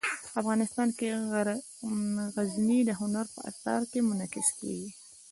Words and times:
افغانستان 0.41 0.89
کې 0.97 1.07
غزني 2.33 2.79
د 2.85 2.89
هنر 3.01 3.25
په 3.33 3.39
اثار 3.49 3.81
کې 3.91 3.99
منعکس 4.09 4.47
کېږي. 4.59 4.89